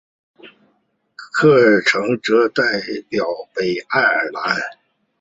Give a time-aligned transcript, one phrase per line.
[1.15, 2.63] 科克城则代
[3.07, 4.57] 表北爱尔兰。